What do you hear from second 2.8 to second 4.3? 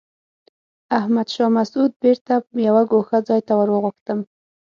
ګوښه ځای ته ور وغوښتم.